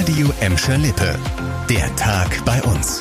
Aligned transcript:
Radio 0.00 0.32
Emscher 0.40 0.78
Lippe. 0.78 1.14
Der 1.68 1.94
Tag 1.96 2.42
bei 2.46 2.62
uns. 2.62 3.00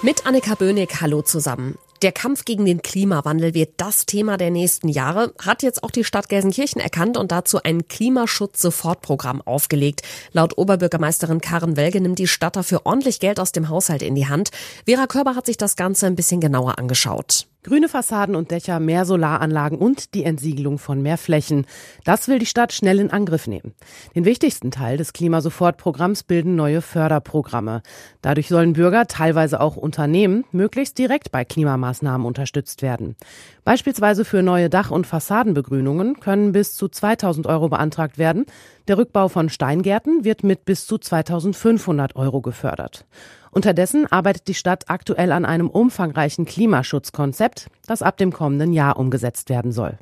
Mit 0.00 0.26
Annika 0.26 0.54
Böhnig, 0.54 1.02
hallo 1.02 1.20
zusammen. 1.20 1.76
Der 2.00 2.12
Kampf 2.12 2.46
gegen 2.46 2.64
den 2.64 2.80
Klimawandel 2.80 3.52
wird 3.52 3.74
das 3.76 4.06
Thema 4.06 4.38
der 4.38 4.50
nächsten 4.50 4.88
Jahre, 4.88 5.34
hat 5.42 5.62
jetzt 5.62 5.82
auch 5.82 5.90
die 5.90 6.04
Stadt 6.04 6.30
Gelsenkirchen 6.30 6.80
erkannt 6.80 7.18
und 7.18 7.32
dazu 7.32 7.62
ein 7.62 7.86
Klimaschutz-Sofortprogramm 7.86 9.42
aufgelegt. 9.42 10.00
Laut 10.32 10.56
Oberbürgermeisterin 10.56 11.42
Karen 11.42 11.76
Welge 11.76 12.00
nimmt 12.00 12.18
die 12.18 12.28
Stadt 12.28 12.56
dafür 12.56 12.80
ordentlich 12.84 13.20
Geld 13.20 13.38
aus 13.38 13.52
dem 13.52 13.68
Haushalt 13.68 14.00
in 14.00 14.14
die 14.14 14.26
Hand. 14.26 14.52
Vera 14.86 15.06
Körber 15.06 15.36
hat 15.36 15.44
sich 15.44 15.58
das 15.58 15.76
Ganze 15.76 16.06
ein 16.06 16.16
bisschen 16.16 16.40
genauer 16.40 16.78
angeschaut. 16.78 17.46
Grüne 17.64 17.88
Fassaden 17.88 18.36
und 18.36 18.50
Dächer, 18.50 18.78
mehr 18.78 19.06
Solaranlagen 19.06 19.78
und 19.78 20.12
die 20.12 20.24
Entsiegelung 20.24 20.76
von 20.76 21.00
mehr 21.00 21.16
Flächen. 21.16 21.66
Das 22.04 22.28
will 22.28 22.38
die 22.38 22.44
Stadt 22.44 22.74
schnell 22.74 23.00
in 23.00 23.10
Angriff 23.10 23.46
nehmen. 23.46 23.72
Den 24.14 24.26
wichtigsten 24.26 24.70
Teil 24.70 24.98
des 24.98 25.14
Klimasofortprogramms 25.14 26.24
bilden 26.24 26.56
neue 26.56 26.82
Förderprogramme. 26.82 27.80
Dadurch 28.20 28.48
sollen 28.48 28.74
Bürger, 28.74 29.06
teilweise 29.06 29.62
auch 29.62 29.76
Unternehmen, 29.76 30.44
möglichst 30.52 30.98
direkt 30.98 31.32
bei 31.32 31.46
Klimamaßnahmen 31.46 32.26
unterstützt 32.26 32.82
werden. 32.82 33.16
Beispielsweise 33.64 34.26
für 34.26 34.42
neue 34.42 34.68
Dach- 34.68 34.90
und 34.90 35.06
Fassadenbegrünungen 35.06 36.20
können 36.20 36.52
bis 36.52 36.74
zu 36.74 36.88
2000 36.88 37.46
Euro 37.46 37.70
beantragt 37.70 38.18
werden. 38.18 38.44
Der 38.88 38.98
Rückbau 38.98 39.28
von 39.28 39.48
Steingärten 39.48 40.26
wird 40.26 40.44
mit 40.44 40.66
bis 40.66 40.86
zu 40.86 40.98
2500 40.98 42.14
Euro 42.16 42.42
gefördert. 42.42 43.06
Unterdessen 43.54 44.10
arbeitet 44.10 44.48
die 44.48 44.54
Stadt 44.54 44.90
aktuell 44.90 45.30
an 45.30 45.44
einem 45.44 45.70
umfangreichen 45.70 46.44
Klimaschutzkonzept, 46.44 47.68
das 47.86 48.02
ab 48.02 48.16
dem 48.16 48.32
kommenden 48.32 48.72
Jahr 48.72 48.98
umgesetzt 48.98 49.48
werden 49.48 49.70
soll. 49.70 49.96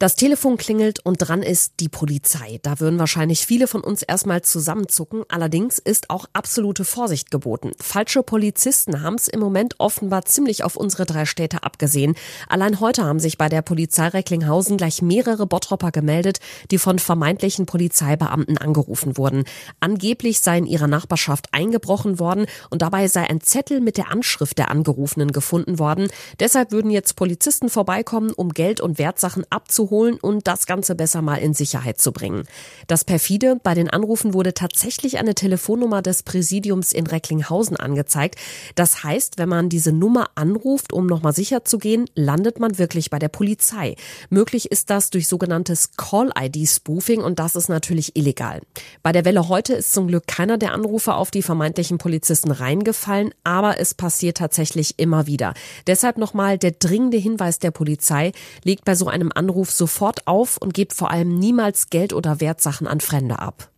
Das 0.00 0.16
Telefon 0.16 0.56
klingelt 0.56 0.98
und 1.06 1.18
dran 1.18 1.44
ist 1.44 1.74
die 1.78 1.88
Polizei. 1.88 2.58
Da 2.62 2.80
würden 2.80 2.98
wahrscheinlich 2.98 3.46
viele 3.46 3.68
von 3.68 3.80
uns 3.80 4.02
erstmal 4.02 4.42
zusammenzucken. 4.42 5.22
Allerdings 5.28 5.78
ist 5.78 6.10
auch 6.10 6.26
absolute 6.32 6.84
Vorsicht 6.84 7.30
geboten. 7.30 7.70
Falsche 7.80 8.24
Polizisten 8.24 9.02
haben 9.02 9.14
es 9.14 9.28
im 9.28 9.38
Moment 9.38 9.76
offenbar 9.78 10.24
ziemlich 10.24 10.64
auf 10.64 10.74
unsere 10.74 11.06
drei 11.06 11.26
Städte 11.26 11.62
abgesehen. 11.62 12.16
Allein 12.48 12.80
heute 12.80 13.04
haben 13.04 13.20
sich 13.20 13.38
bei 13.38 13.48
der 13.48 13.62
Polizei 13.62 14.08
Recklinghausen 14.08 14.78
gleich 14.78 15.00
mehrere 15.00 15.46
Bottropper 15.46 15.92
gemeldet, 15.92 16.40
die 16.72 16.78
von 16.78 16.98
vermeintlichen 16.98 17.64
Polizeibeamten 17.64 18.58
angerufen 18.58 19.16
wurden. 19.16 19.44
Angeblich 19.78 20.40
sei 20.40 20.58
in 20.58 20.66
ihrer 20.66 20.88
Nachbarschaft 20.88 21.46
eingebrochen 21.52 22.18
worden 22.18 22.46
und 22.68 22.82
dabei 22.82 23.06
sei 23.06 23.30
ein 23.30 23.40
Zettel 23.40 23.80
mit 23.80 23.96
der 23.96 24.10
Anschrift 24.10 24.58
der 24.58 24.72
Angerufenen 24.72 25.30
gefunden 25.30 25.78
worden. 25.78 26.08
Deshalb 26.40 26.72
würden 26.72 26.90
jetzt 26.90 27.14
Polizisten 27.14 27.68
vorbeikommen, 27.68 28.32
um 28.32 28.48
Geld 28.48 28.80
und 28.80 28.98
Wertsachen 28.98 29.44
abzuholen 29.50 29.83
holen 29.90 30.18
und 30.20 30.46
das 30.46 30.66
Ganze 30.66 30.94
besser 30.94 31.22
mal 31.22 31.36
in 31.36 31.54
Sicherheit 31.54 32.00
zu 32.00 32.12
bringen. 32.12 32.44
Das 32.86 33.04
perfide, 33.04 33.58
bei 33.62 33.74
den 33.74 33.90
Anrufen 33.90 34.34
wurde 34.34 34.54
tatsächlich 34.54 35.18
eine 35.18 35.34
Telefonnummer 35.34 36.02
des 36.02 36.22
Präsidiums 36.22 36.92
in 36.92 37.06
Recklinghausen 37.06 37.76
angezeigt. 37.76 38.36
Das 38.74 39.04
heißt, 39.04 39.38
wenn 39.38 39.48
man 39.48 39.68
diese 39.68 39.92
Nummer 39.92 40.30
anruft, 40.34 40.92
um 40.92 41.06
nochmal 41.06 41.32
sicher 41.32 41.64
zu 41.64 41.78
gehen, 41.78 42.06
landet 42.14 42.58
man 42.58 42.78
wirklich 42.78 43.10
bei 43.10 43.18
der 43.18 43.28
Polizei. 43.28 43.96
Möglich 44.30 44.70
ist 44.70 44.90
das 44.90 45.10
durch 45.10 45.28
sogenanntes 45.28 45.90
Call-ID-Spoofing 45.96 47.22
und 47.22 47.38
das 47.38 47.56
ist 47.56 47.68
natürlich 47.68 48.16
illegal. 48.16 48.60
Bei 49.02 49.12
der 49.12 49.24
Welle 49.24 49.48
heute 49.48 49.74
ist 49.74 49.92
zum 49.92 50.08
Glück 50.08 50.26
keiner 50.26 50.58
der 50.58 50.72
Anrufe 50.72 51.14
auf 51.14 51.30
die 51.30 51.42
vermeintlichen 51.42 51.98
Polizisten 51.98 52.50
reingefallen, 52.50 53.32
aber 53.44 53.78
es 53.78 53.94
passiert 53.94 54.38
tatsächlich 54.38 54.98
immer 54.98 55.26
wieder. 55.26 55.54
Deshalb 55.86 56.18
nochmal 56.18 56.58
der 56.58 56.72
dringende 56.72 57.16
Hinweis 57.16 57.58
der 57.58 57.70
Polizei, 57.70 58.32
legt 58.62 58.84
bei 58.84 58.94
so 58.94 59.08
einem 59.08 59.30
Anruf 59.34 59.70
sofort 59.76 60.26
auf 60.26 60.56
und 60.56 60.74
gebt 60.74 60.92
vor 60.92 61.10
allem 61.10 61.38
niemals 61.38 61.90
Geld 61.90 62.12
oder 62.12 62.40
Wertsachen 62.40 62.86
an 62.86 63.00
Fremde 63.00 63.38
ab. 63.38 63.70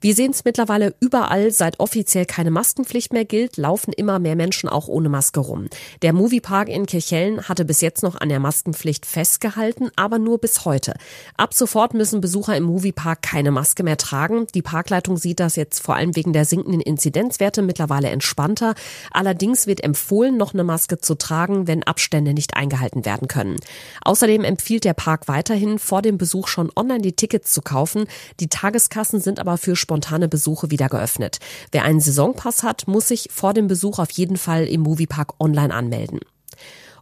Wir 0.00 0.14
sehen 0.14 0.30
es 0.32 0.44
mittlerweile 0.44 0.94
überall, 1.00 1.50
seit 1.50 1.80
offiziell 1.80 2.26
keine 2.26 2.50
Maskenpflicht 2.50 3.12
mehr 3.12 3.24
gilt, 3.24 3.56
laufen 3.56 3.92
immer 3.92 4.18
mehr 4.18 4.36
Menschen 4.36 4.68
auch 4.68 4.88
ohne 4.88 5.08
Maske 5.08 5.40
rum. 5.40 5.68
Der 6.02 6.12
Moviepark 6.12 6.68
in 6.68 6.86
Kirchhellen 6.86 7.48
hatte 7.48 7.64
bis 7.64 7.80
jetzt 7.80 8.02
noch 8.02 8.14
an 8.20 8.28
der 8.28 8.40
Maskenpflicht 8.40 9.06
festgehalten, 9.06 9.90
aber 9.96 10.18
nur 10.18 10.38
bis 10.38 10.64
heute. 10.64 10.94
Ab 11.36 11.54
sofort 11.54 11.94
müssen 11.94 12.20
Besucher 12.20 12.56
im 12.56 12.64
Moviepark 12.64 13.22
keine 13.22 13.50
Maske 13.50 13.82
mehr 13.82 13.96
tragen. 13.96 14.46
Die 14.54 14.62
Parkleitung 14.62 15.16
sieht 15.16 15.40
das 15.40 15.56
jetzt 15.56 15.80
vor 15.80 15.96
allem 15.96 16.14
wegen 16.14 16.32
der 16.32 16.44
sinkenden 16.44 16.80
Inzidenzwerte 16.80 17.62
mittlerweile 17.62 18.08
entspannter. 18.08 18.74
Allerdings 19.10 19.66
wird 19.66 19.82
empfohlen, 19.82 20.36
noch 20.36 20.52
eine 20.52 20.64
Maske 20.64 20.98
zu 20.98 21.14
tragen, 21.14 21.66
wenn 21.66 21.82
Abstände 21.82 22.34
nicht 22.34 22.56
eingehalten 22.56 23.04
werden 23.04 23.28
können. 23.28 23.56
Außerdem 24.02 24.44
empfiehlt 24.44 24.84
der 24.84 24.94
Park 24.94 25.28
weiterhin, 25.28 25.78
vor 25.78 26.02
dem 26.02 26.18
Besuch 26.18 26.48
schon 26.48 26.70
online 26.76 27.00
die 27.00 27.14
Tickets 27.14 27.52
zu 27.52 27.62
kaufen. 27.62 28.06
Die 28.40 28.48
Tageskassen 28.48 29.20
sind 29.20 29.40
aber 29.40 29.58
für 29.58 29.76
spontane 29.86 30.28
Besuche 30.28 30.72
wieder 30.72 30.88
geöffnet. 30.88 31.38
Wer 31.70 31.84
einen 31.84 32.00
Saisonpass 32.00 32.64
hat, 32.64 32.88
muss 32.88 33.06
sich 33.06 33.28
vor 33.30 33.54
dem 33.54 33.68
Besuch 33.68 34.00
auf 34.00 34.10
jeden 34.10 34.36
Fall 34.36 34.64
im 34.64 34.80
Moviepark 34.80 35.34
online 35.38 35.72
anmelden. 35.72 36.18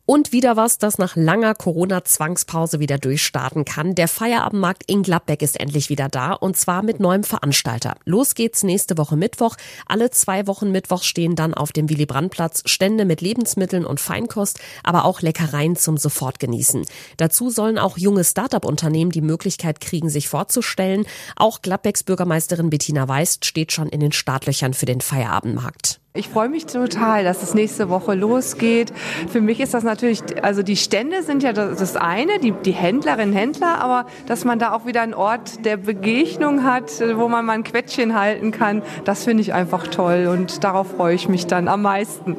Und 0.07 0.33
wieder 0.33 0.59
was, 0.59 0.77
das 0.77 0.99
nach 0.99 1.17
langer 1.17 1.55
Corona-Zwangspause 1.55 2.79
wieder 2.79 2.99
durchstarten 2.99 3.65
kann. 3.65 3.95
Der 3.95 4.07
Feierabendmarkt 4.07 4.83
in 4.87 5.03
Gladbeck 5.03 5.41
ist 5.41 5.59
endlich 5.59 5.89
wieder 5.89 6.11
da 6.11 6.35
und 6.35 6.59
zwar 6.59 6.83
mit 6.83 7.01
neuem 7.01 7.25
Veranstalter. 7.25 7.97
Los 8.05 8.35
geht's 8.35 8.63
nächste 8.63 8.99
Woche 8.99 9.17
Mittwoch. 9.17 9.57
Alle 9.87 10.11
zwei 10.11 10.47
Wochen 10.47 10.71
Mittwoch 10.71 11.05
stehen 11.05 11.37
dann 11.37 11.55
auf 11.55 11.73
dem 11.73 11.89
Willy-Brandt-Platz 11.89 12.65
Stände 12.67 13.07
mit 13.07 13.23
Lebensmitteln 13.23 13.87
und 13.87 13.99
Feinkost, 13.99 14.61
aber 14.83 15.07
auch 15.07 15.23
Leckereien 15.23 15.75
zum 15.75 15.97
Sofortgenießen. 15.97 16.85
Dazu 17.17 17.49
sollen 17.49 17.79
auch 17.79 17.97
junge 17.97 18.25
Start-up-Unternehmen 18.25 19.11
die 19.11 19.23
Möglichkeit 19.23 19.81
kriegen, 19.81 20.11
sich 20.11 20.29
vorzustellen. 20.29 21.07
Auch 21.37 21.63
Gladbecks 21.63 22.03
Bürgermeisterin 22.03 22.69
Bettina 22.69 23.09
Weist 23.09 23.47
steht 23.47 23.73
schon 23.73 23.89
in 23.89 24.01
den 24.01 24.13
Startlöchern 24.13 24.75
für 24.75 24.87
den 24.87 25.01
Feierabendmarkt. 25.01 26.04
Ich 26.17 26.29
freue 26.29 26.49
mich 26.49 26.67
total, 26.67 27.25
dass 27.25 27.43
es 27.43 27.55
nächste 27.55 27.89
Woche 27.89 28.15
losgeht. 28.15 28.93
Für 29.29 29.41
mich 29.41 29.59
ist 29.59 29.75
das 29.75 29.83
natürlich, 29.83 30.23
also 30.45 30.63
die 30.63 30.77
Stände 30.77 31.25
sind 31.25 31.43
ja 31.43 31.53
das 31.53 31.97
eine, 31.97 32.39
die, 32.39 32.53
die 32.53 32.71
Händlerinnen, 32.71 33.35
Händler, 33.35 33.81
aber 33.81 34.07
dass 34.27 34.45
man 34.45 34.61
da 34.61 34.75
auch 34.75 34.87
wieder 34.87 35.03
einen 35.03 35.13
Ort 35.13 35.65
der 35.65 35.77
Begegnung 35.77 36.63
hat, 36.63 36.93
wo 37.17 37.27
man 37.27 37.45
mal 37.45 37.55
ein 37.55 37.65
Quettchen 37.65 38.15
halten 38.17 38.53
kann, 38.53 38.85
das 39.05 39.25
finde 39.25 39.41
ich 39.41 39.55
einfach 39.55 39.89
toll 39.89 40.29
und 40.31 40.63
darauf 40.63 40.93
freue 40.93 41.17
ich 41.17 41.29
mich 41.29 41.49
dann 41.49 41.67
am 41.67 41.83
meisten. 41.83 42.37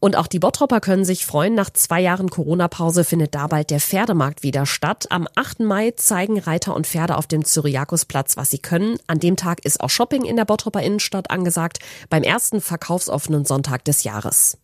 Und 0.00 0.16
auch 0.16 0.26
die 0.26 0.38
Bottropper 0.38 0.80
können 0.80 1.04
sich 1.04 1.26
freuen. 1.26 1.54
Nach 1.54 1.70
zwei 1.70 2.00
Jahren 2.00 2.30
Corona-Pause 2.30 3.04
findet 3.04 3.34
da 3.34 3.46
bald 3.46 3.70
der 3.70 3.80
Pferdemarkt 3.80 4.42
wieder 4.42 4.64
statt. 4.64 5.06
Am 5.10 5.28
8. 5.36 5.60
Mai 5.60 5.92
zeigen 5.94 6.38
Reiter 6.38 6.74
und 6.74 6.86
Pferde 6.86 7.16
auf 7.16 7.26
dem 7.26 7.44
Cyriakusplatz, 7.44 8.38
was 8.38 8.50
sie 8.50 8.58
können. 8.58 8.96
An 9.06 9.20
dem 9.20 9.36
Tag 9.36 9.64
ist 9.64 9.80
auch 9.80 9.90
Shopping 9.90 10.24
in 10.24 10.36
der 10.36 10.46
Bottropper 10.46 10.82
Innenstadt 10.82 11.30
angesagt, 11.30 11.80
beim 12.08 12.22
ersten 12.22 12.62
verkaufsoffenen 12.62 13.44
Sonntag 13.44 13.84
des 13.84 14.02
Jahres. 14.02 14.56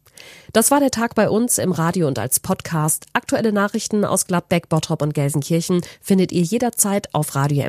Das 0.55 0.71
war 0.71 0.81
der 0.81 0.91
Tag 0.91 1.15
bei 1.15 1.29
uns 1.29 1.59
im 1.59 1.73
Radio 1.73 2.09
und 2.09 2.19
als 2.19 2.41
Podcast. 2.41 3.05
Aktuelle 3.13 3.53
Nachrichten 3.53 4.07
aus 4.07 4.27
Gladbeck, 4.27 4.71
Bottrop 4.71 5.03
und 5.03 5.13
Gelsenkirchen 5.13 5.83
findet 6.01 6.33
ihr 6.33 6.43
jederzeit 6.43 7.15
auf 7.15 7.35
radio 7.35 7.67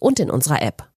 und 0.00 0.20
in 0.20 0.30
unserer 0.30 0.60
App. 0.60 0.84